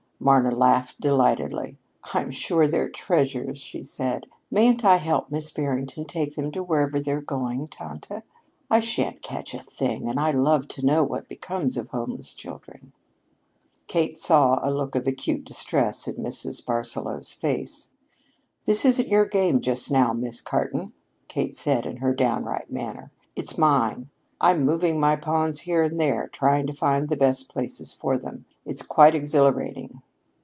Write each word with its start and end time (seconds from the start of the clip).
Marna 0.23 0.51
laughed 0.51 1.01
delightedly. 1.01 1.79
"I'm 2.13 2.29
sure 2.29 2.67
they're 2.67 2.89
treasures," 2.91 3.57
she 3.57 3.81
said. 3.81 4.27
"Mayn't 4.51 4.85
I 4.85 4.97
help 4.97 5.31
Miss 5.31 5.49
Barrington 5.49 6.05
take 6.05 6.35
them 6.35 6.51
to 6.51 6.61
wherever 6.61 6.99
they're 6.99 7.21
going, 7.23 7.67
tante? 7.67 8.21
I 8.69 8.81
shan't 8.81 9.23
catch 9.23 9.55
a 9.55 9.57
thing, 9.57 10.07
and 10.07 10.19
I 10.19 10.29
love 10.29 10.67
to 10.69 10.85
know 10.85 11.01
what 11.03 11.27
becomes 11.27 11.75
of 11.75 11.87
homeless 11.87 12.35
children." 12.35 12.91
Kate 13.87 14.19
saw 14.19 14.59
a 14.61 14.69
look 14.69 14.93
of 14.95 15.07
acute 15.07 15.43
distress 15.43 16.07
on 16.07 16.13
Mrs. 16.17 16.63
Barsaloux's 16.63 17.33
face. 17.33 17.89
"This 18.65 18.85
isn't 18.85 19.07
your 19.07 19.25
game 19.25 19.59
just 19.59 19.89
now, 19.89 20.13
Miss 20.13 20.39
Cartan," 20.39 20.93
Kate 21.29 21.55
said 21.55 21.87
in 21.87 21.97
her 21.97 22.13
downright 22.13 22.71
manner. 22.71 23.11
"It's 23.35 23.57
mine. 23.57 24.11
I'm 24.39 24.63
moving 24.65 24.99
my 24.99 25.15
pawns 25.15 25.61
here 25.61 25.81
and 25.81 25.99
there, 25.99 26.27
trying 26.27 26.67
to 26.67 26.73
find 26.73 27.09
the 27.09 27.17
best 27.17 27.49
places 27.49 27.91
for 27.91 28.19
them. 28.19 28.45
It's 28.67 28.83
quite 28.83 29.15
exhilarating." 29.15 30.03